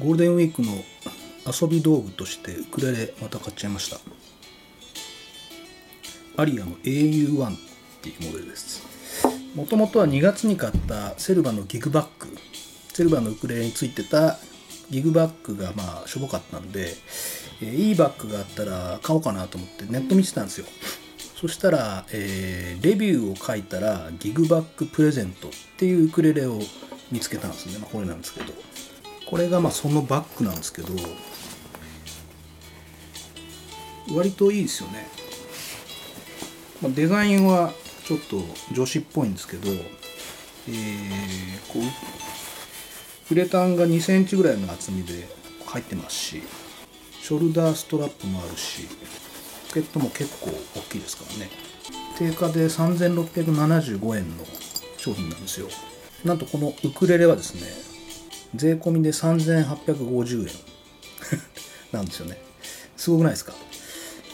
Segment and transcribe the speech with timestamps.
[0.00, 0.68] ゴールデンウィークの
[1.44, 3.98] 遊び道具としてウクレレまた買っちゃいました。
[6.40, 7.58] アリアの AU1 っ
[8.00, 8.86] ていうモデルです。
[9.56, 12.28] もともとは2月に買ったセルバのギグバッグ。
[12.92, 14.38] セルバのウクレレについてた
[14.88, 16.94] ギグバッグがまあしょぼかったんで、
[17.60, 20.66] えー、いいバッグがあったら買おうかなと思ってネット見てたんですよ。
[21.40, 26.60] そしたら、えー、レビューを書いたらギグバッグプレゼントっていうウクレレを
[27.10, 28.52] 見つけたんですね、まあ、これなんですけど。
[29.28, 30.94] これがまあそのバッグなんですけど
[34.14, 35.06] 割といいですよね、
[36.82, 37.72] まあ、デザインは
[38.06, 41.80] ちょっと女子っぽいんですけど、えー、こ
[43.30, 45.28] うウレタンが2センチぐらいの厚みで
[45.66, 46.42] 入ってますし
[47.20, 48.88] ショルダーストラップもあるし
[49.68, 51.50] ポケットも結構大きいですからね。
[52.18, 54.44] 定価で3675円の
[54.96, 55.68] 商品なんですよ。
[56.24, 57.97] なんとこのウクレレはですね
[58.54, 60.54] 税込みで3850円。
[61.92, 62.38] なんですよね。
[62.96, 63.54] すごくないですか？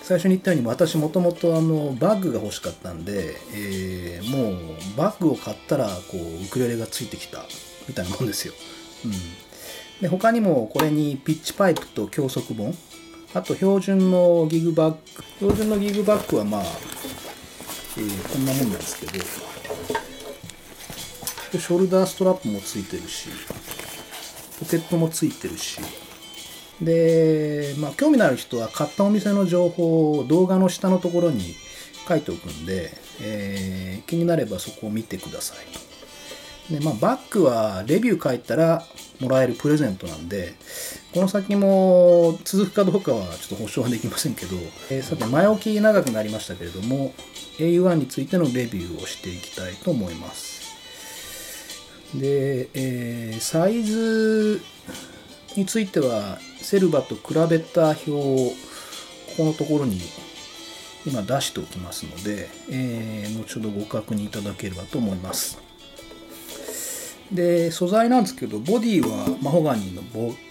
[0.04, 7.42] 最初に言ったように私もともとあのバッグが欲しかったんで、えー、もうバッグを買ったらこうウクレレがついてきた
[7.88, 8.52] みたいなもんですよ、
[9.06, 9.12] うん、
[10.02, 12.76] で他にもこれにピッチパイプと教則本
[13.32, 14.98] あと標準のギグバッグ
[15.38, 16.62] 標準のギグバッグはまあ、
[17.96, 19.12] えー、こんなもんなんですけど
[21.58, 23.30] ショルダーストラップもついてるし
[24.64, 25.78] ポケットもついてるし
[26.80, 31.54] で、まあ、興味のある人は買ったお店の情報を動画の下のところに
[32.08, 32.90] 書いておくんで、
[33.22, 36.72] えー、気になればそこを見てください。
[36.72, 38.82] で、まあ、バッグはレビュー書いたら
[39.20, 40.54] もらえるプレゼントなんで、
[41.12, 44.56] この先も続くかどうかはちょっと保証はできませんけど、
[44.90, 47.14] えー、さて、前置き長くなりましたけれども、
[47.58, 50.63] au1 についてのレビューをしていきたいと思います。
[52.14, 54.60] で、えー、サイズ
[55.56, 58.52] についてはセルバと比べた表をこ
[59.36, 60.00] このところに
[61.06, 65.58] 今出しておきますので、えー、後ほどご確認いただければと思います。
[67.32, 70.02] で素材なんですけどボディはマホガニーの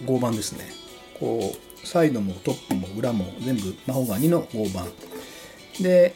[0.06, 0.70] 合板ですね。
[1.18, 4.84] こうサイドもトップも裏も全部マホガニの合板。
[5.80, 6.14] で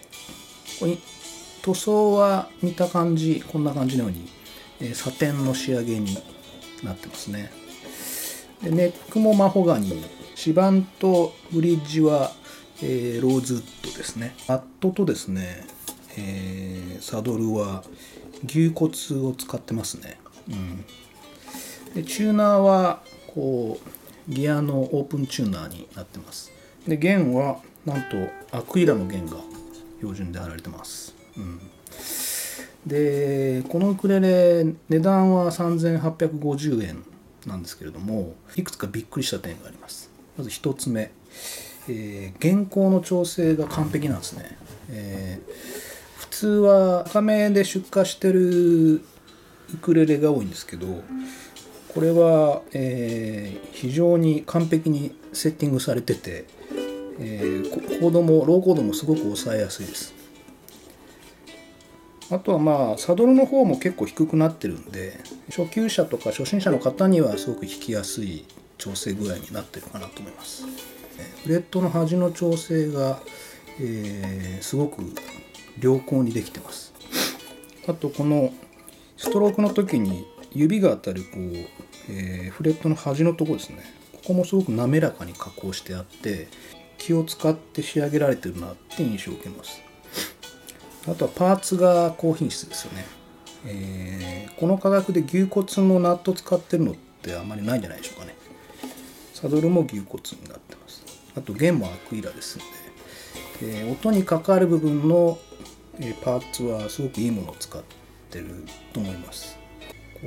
[0.78, 0.99] ここに
[1.62, 4.28] 塗装は見た感じこんな感じのように
[4.81, 6.16] えサテンの仕上げに
[6.83, 7.50] なってますね。
[8.62, 12.33] でネックもマホガニー指板とブリッジは、
[12.83, 14.34] えー、ローズウッドですね。
[14.49, 15.65] マットとですね、
[16.17, 17.84] えー、サドルは
[18.47, 18.93] 牛骨
[19.27, 20.17] を使ってますね、
[20.49, 20.84] うん、
[21.94, 23.03] でチューナーは
[23.34, 23.81] こ
[24.28, 26.53] うギアのオープンチューナーになってます。
[26.87, 29.38] で弦はなんとアクイラの弦が
[29.99, 31.61] 標準で貼られてます、うん。
[32.87, 37.05] でこのウクレレ値段は3850円
[37.47, 40.11] なんですけれどもいくつかびっくりした点があります。
[40.37, 41.11] まず1つ目、
[41.88, 44.56] えー、原稿の調整が完璧なんですね、
[44.91, 49.00] えー、普通は赤目で出荷してるウ
[49.83, 51.03] クレレが多いんですけど
[51.93, 56.47] これは、えー、非常に完璧にセッティングされてて、
[57.19, 60.18] えー、コードもローコードもすごく抑えやすいです。
[62.31, 65.19] あとはまあサドルの方も結構低くなってるんで
[65.49, 68.44] 初級者とか初心者の方にはすごく弾きやすい
[68.77, 70.65] 調整具合になってるかなと思います。
[71.43, 73.21] フレットの端の調整が、
[73.81, 75.03] えー、すごく
[75.81, 76.93] 良好にできてます。
[77.88, 78.53] あとこの
[79.17, 81.43] ストロークの時に指が当たるこう、
[82.11, 83.83] えー、フレットの端のとこですね。
[84.12, 86.49] ここもすごく滑らかに加工してあって
[86.99, 89.88] 気を使って仕上げられてるなって印象を受けます。
[91.11, 93.05] あとはパーツが高品質ですよね、
[93.67, 98.35] えー、この価格で牛骨のナット使ってるのってあまりないんじゃないでしょうかね。
[99.35, 101.05] サドルも牛骨になってます。
[101.37, 102.65] あと弦もアクイラですんで、
[103.63, 105.39] えー、音に関わる部分の、
[106.23, 107.83] パーツはすごくいいものを使っ
[108.31, 109.57] てると思います。
[110.15, 110.27] こう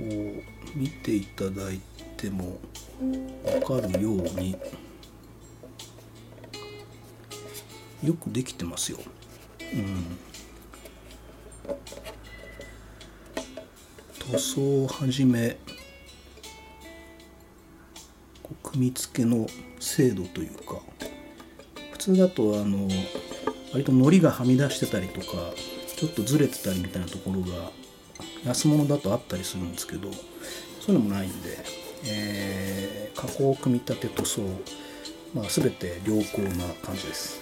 [0.78, 1.82] 見ていただい
[2.18, 2.58] ても
[3.44, 4.58] 分かるように
[8.04, 8.98] よくできてますよ。
[9.74, 10.18] うん。
[14.32, 15.58] 塗装をはじめ
[18.64, 19.46] 組み付けの
[19.80, 20.80] 精度というか
[21.92, 22.88] 普通だとあの
[23.74, 25.26] 割と糊がはみ出してたりとか
[25.98, 27.72] ちょっとずれてたりみたいなところが
[28.46, 30.10] 安物だとあったりするんですけど
[30.80, 31.58] そういうのもないんで、
[32.06, 34.42] えー、加工組み立て塗装、
[35.34, 37.42] まあ、全て良好な感じです。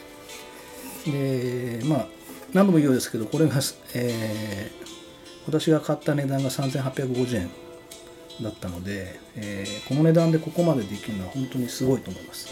[1.05, 2.07] でまあ
[2.53, 3.59] 何度も言うようですけどこれが、
[3.93, 4.71] え、
[5.49, 7.49] 私が買った値段が3850円
[8.41, 12.49] だったので、えー、この値段でここまでできるのは本当にすごいと思います。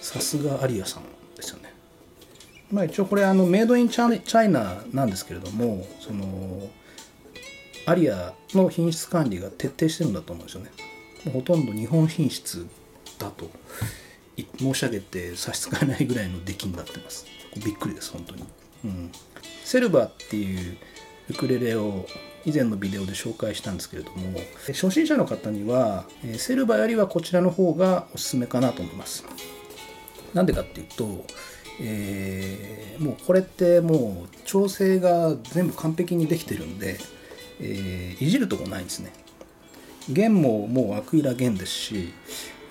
[0.00, 1.02] さすがアリアさん
[1.36, 1.72] ですよね。
[2.72, 6.70] まあ一応これあのメイドインチャイナなんですけれどもその
[7.86, 10.70] アリアの品質管理が徹底してるんだと思うんですよね。
[11.26, 12.66] もうほとんど日本品質
[13.18, 13.50] だと
[14.58, 17.26] 申し上げて差し支えないぐらいの出来になってます。
[17.62, 18.44] びっくりです本当に、
[18.84, 19.12] うん、
[19.64, 20.76] セルバっていう
[21.30, 22.06] ウクレレを
[22.44, 26.04] 以前のビデオで紹介したんですけれども初心者の方には
[26.36, 29.24] セルバよりはこちらの方がおすすめかなと思います。
[30.34, 31.24] なんでかっていうと、
[31.80, 36.98] えー、もうこれってもう調整が全部完璧にできてるんで、
[37.60, 39.12] えー、いじるとこないんですね。
[40.08, 42.12] 弦ももうアクイラ弦ですし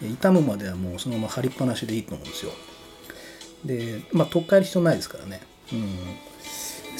[0.02, 2.52] 傷むまではもうそのまま貼りっぱなしでいいと思うんですよ。
[3.64, 5.42] でまあ取っ替える必要ないですからね。
[5.72, 5.90] うん。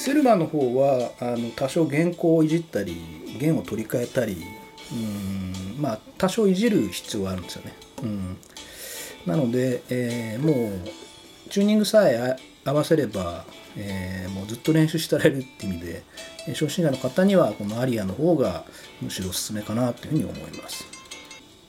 [0.00, 2.96] セルバーの方はあの多少原稿をいじったり
[3.38, 4.38] 弦を取り替えたり
[4.92, 7.74] うんまあ多少いじる必要があるんですよね。
[8.02, 8.36] うん
[9.26, 13.44] なので、えー、もうチューニングさえ合わせれば、
[13.76, 16.02] えー、もうずっと練習してられるって意味で
[16.46, 18.64] 初心者の方にはこのアリアの方が
[19.02, 20.86] むしろおすすめかなというふうに思います。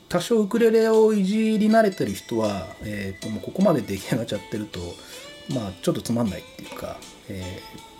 [0.08, 4.80] 多少ウクレレをいじり慣れてる人は、えー、ともうここまで出来上がっちゃってると
[5.54, 7.91] まあちょっとつまんないっていうか、えー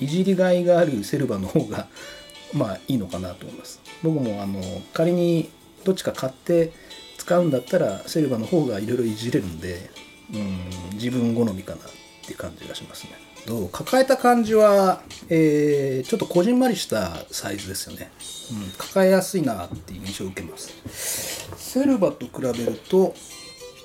[0.00, 1.88] いじりがいがあるセルバの方が
[2.52, 3.80] まあいいのかなと思います。
[4.02, 4.60] 僕もあの
[4.92, 5.50] 仮に
[5.84, 6.72] どっちか買って
[7.18, 9.90] 使うんだったらセルバの方がいろいろいじれるんで
[10.32, 10.58] うん
[10.94, 11.80] 自分好みかなっ
[12.26, 13.10] て感じがしますね。
[13.46, 13.68] どう？
[13.68, 18.10] 抱えた感じは、えー、ちょっとこじんまりしたサイズですよね、
[18.52, 21.48] うん、抱えやすいなっていう印象を受けます。
[21.56, 23.14] セルバと比べると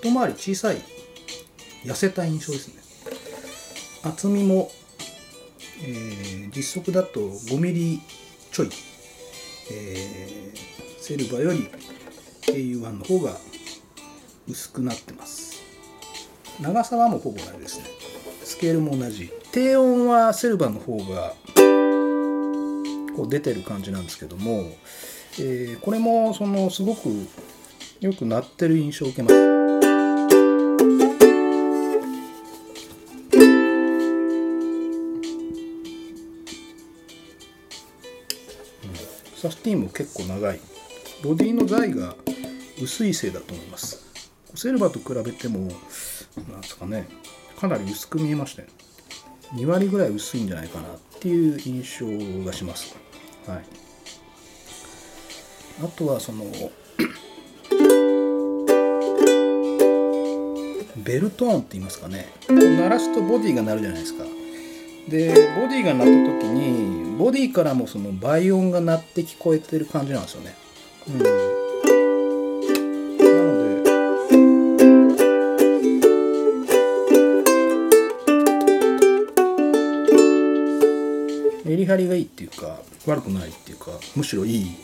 [0.02, 0.82] 一回り小さい
[1.84, 2.76] 痩せた印象ですね。
[4.04, 4.72] 厚みも
[5.82, 8.00] えー、実測だと 5mm
[8.52, 8.70] ちょい、
[9.72, 11.70] えー、セルバより
[12.48, 13.38] au1 の方が
[14.48, 15.62] 薄くなってます。
[16.60, 17.86] 長さはもうほぼ同じですね。
[18.44, 19.32] スケールも同じ。
[19.52, 21.34] 低音はセルバの方が
[23.16, 24.64] こう出てる感じなんですけども、
[25.40, 27.10] えー、これもそのすごく
[28.00, 29.79] よく鳴ってる印象を受けます。
[40.00, 40.60] 結構長い。
[41.22, 42.16] ボディの材が
[42.82, 44.02] 薄いせいだと思います。
[44.56, 45.60] セルバーと比べても
[46.50, 47.06] なんですかね
[47.60, 48.70] かなり薄く見えましたよ。
[49.56, 52.96] 2割ぐらい薄いんじゃないかなっていう印象がします。
[53.46, 53.64] はい。
[55.84, 56.46] あとはその
[60.96, 62.32] ベルトーンって言いますかね。
[62.48, 64.24] 鳴らすとボディが鳴るじゃないですか。
[65.10, 66.08] でボディが鳴っ
[66.40, 66.89] た時に
[67.20, 70.56] ボディからもその倍音が鳴って聞こえてる感じなんですよね。
[71.10, 71.26] うん、な
[73.44, 73.64] の
[81.66, 84.78] でメリハリがいいっていうか悪くないっていうかむしろいい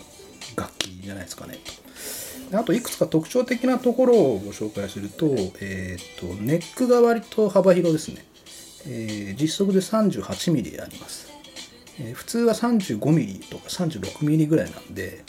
[0.58, 1.58] 楽器じゃないですかね。
[2.52, 5.28] あといくつか特徴的なところをご紹介すると,、
[5.62, 8.26] えーとネックが割と幅広ですね。
[8.88, 11.35] えー、実測で 38mm あります、
[12.00, 15.24] えー、普通は 35mm とか 36mm ぐらいなんで、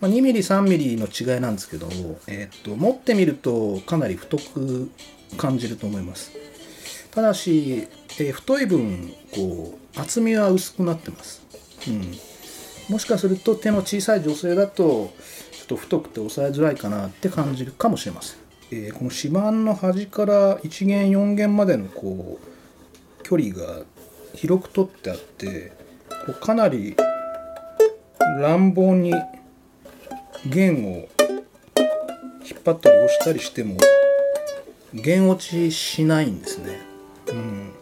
[0.00, 4.90] まあ、2mm、3mm の違いなんですけども、えー、と持ってみるとかなり太く
[5.36, 6.32] 感じると思います。
[7.10, 7.88] ただし、
[8.18, 11.42] えー、太い分こう厚みは薄くなってます、
[11.88, 12.14] うん、
[12.92, 15.12] もしかすると手の小さい女性だと
[15.52, 18.38] ちょっと太くて押さえづらいかなって感じるかもしれません、
[18.70, 23.82] えー、この指板の端から1弦4弦までのこう距離が
[24.34, 25.72] 広く取ってあって
[26.26, 26.96] こうかなり
[28.40, 29.14] 乱暴に
[30.46, 31.08] 弦を
[32.48, 33.76] 引っ張ったり押したりしても
[34.92, 36.80] 弦落ちしないんですね。
[37.28, 37.72] うん。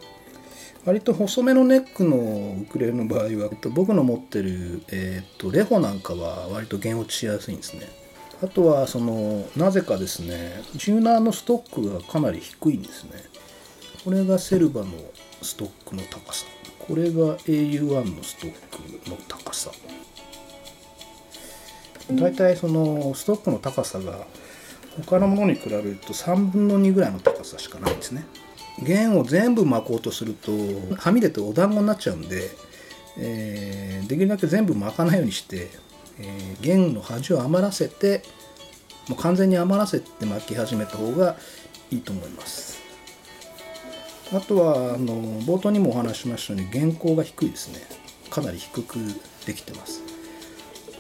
[0.84, 7.88] 割と細めのネックのウクレレの場合は僕の持ってる、えーと、レホなんかは割と弦落ちしやすいんですね。
[8.42, 13.10] あとはそのなぜかですねチューナーのストックがかなり低いんですね。
[14.04, 14.88] これがセルバの
[15.42, 16.46] ストックの高さ。
[16.78, 18.52] これが au1 のストッ
[19.04, 19.70] クの高さ。
[22.12, 24.26] 大体そのストックの高さが
[25.04, 28.24] 他のものに比べると3分の2ぐらいの高さしかないんですね。
[28.82, 30.52] 弦を全部巻こうとすると
[30.96, 32.50] はみ出てお団子になっちゃうんで、
[33.18, 35.68] えー、できるだけ全部巻かないようにして、
[36.20, 38.22] えー、弦の端を余らせて
[39.08, 41.36] もう完全に余らせて巻き始めた方が
[41.90, 42.67] いいと思います。
[44.32, 47.80] あとはあの冒頭にもお話ししましたように原稿が低いですね。
[48.30, 48.98] かなり低く
[49.46, 50.02] できてます。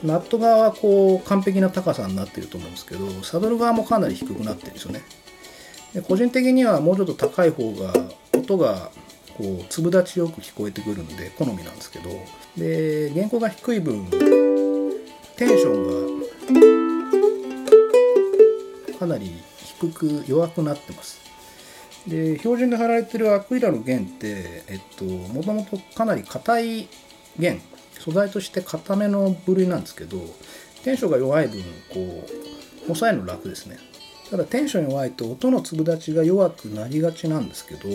[0.02, 5.02] ナット側はこう完璧な高さになってると思うんですけどサドル側もかなり低くなってるんですよね。
[5.92, 7.92] で個人的にはもうちょっと高い方が
[8.34, 8.90] 音が
[9.36, 12.10] こう粒立ちよく聞こえてくるんで好みなんですけど。
[12.56, 14.06] で原稿が低い分
[15.36, 16.20] テンション
[18.92, 19.30] がかなり
[19.78, 21.27] 低く弱くなってます。
[22.06, 26.88] で標準で貼られてるアクリルの弦ってえっともともとかなり硬い
[27.38, 27.60] 弦
[27.98, 30.18] 素材として硬めの部類なんですけど
[30.84, 31.62] テンションが弱い分
[31.92, 33.78] こう抑えるの楽ですね。
[34.30, 37.88] ただテンション弱いと音の粒立ちが弱くなりがちなんですけど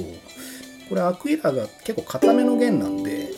[0.89, 3.29] これアクイラが結構硬めの弦なんで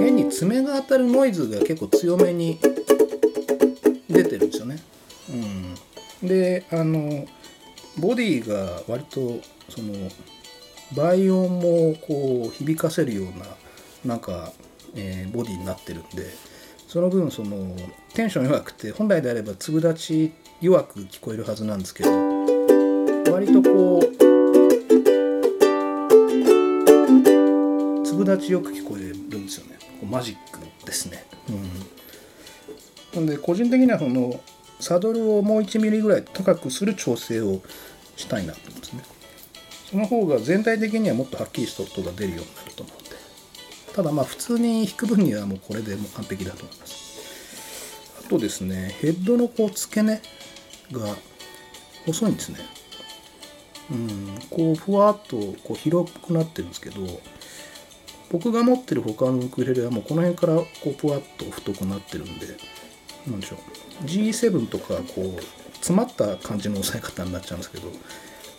[0.00, 2.58] 弦に爪が当たるノイズが結構強めに
[6.22, 7.26] であの
[7.98, 9.94] ボディが割とその
[10.94, 13.46] 倍音もこう響かせるような
[14.04, 14.52] なんか、
[14.94, 16.26] えー、ボディになってるんで
[16.88, 17.76] その分その
[18.14, 22.10] テンション弱くて本来であれば粒立ち弱く聞こえるはずなんですけど
[23.32, 24.02] 割とこう
[28.04, 31.24] 粒立ちよく聞こえるんですよねマジックですね。
[33.14, 34.40] うん、なんで個人的にはその
[34.80, 37.60] サドルをもう1ミリぐらい高くする調整を
[38.16, 39.02] したいなと思うんですね。
[39.90, 43.10] その方が全体的にはもっとはっきりした音が出るようになると思うんで。
[43.94, 48.20] ただまあ普通に弾く分にはもうこれでもう完璧だと思います。
[48.24, 50.20] あとですね、ヘッドのこう付け根
[50.92, 51.16] が
[52.06, 52.58] 細いんですね。
[53.90, 57.00] うん、こうふわっとこう広くなってるんですけど、
[58.30, 62.46] 僕が持ってる他のウクレレはもうこの辺からこうふわっと太くなってるんで、
[63.26, 64.04] なんでしょう。
[64.04, 65.42] G7 とかこう
[65.74, 67.88] 詰まった感じの押さえ方になっちゃうんですけど、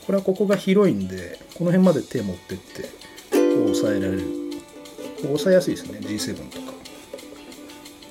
[0.06, 2.88] これはここが広いんで、この辺まで手持ってって、こ
[3.38, 4.24] う押さえられる。
[5.22, 6.74] こう押さえやすいですね、G7 とか。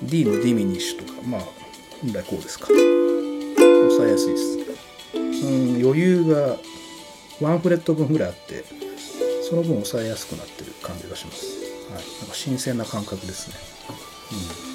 [0.02, 1.40] D のディミニッシュとか、まあ、
[2.00, 2.66] 本来こうですか。
[2.66, 4.58] 押さえやすいです。
[5.14, 6.56] うん、余裕が
[7.40, 8.64] ワンフレット分ぐらいあって、
[9.48, 11.46] その分抑えやすくなってる感じがします。
[11.92, 13.56] はい、なんか新鮮な感覚ですね。
[14.64, 14.69] うん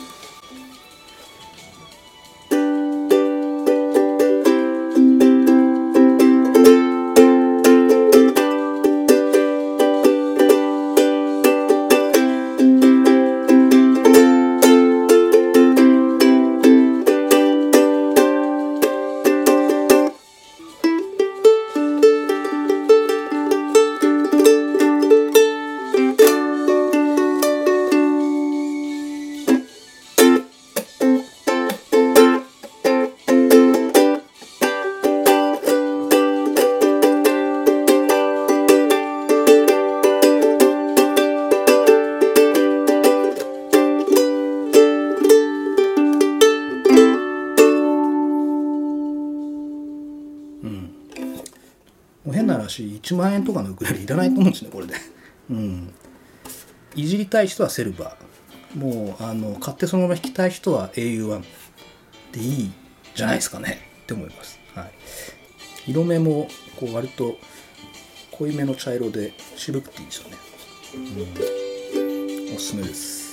[52.25, 54.96] もう変な話1万円とかのウクレレいらないと思うんですねこれで。
[55.50, 55.94] うん、
[56.96, 61.44] いじりたい人はセルバーもうあの買ってそのまま弾きたい人は au1
[62.34, 62.72] でいい
[63.13, 64.60] じゃないですかねって思います。
[64.74, 64.91] はい、
[65.88, 67.38] 色目もこう割と
[68.32, 70.38] 濃いめの茶色で渋くていいですよね。
[72.50, 73.25] うん、おすすめです。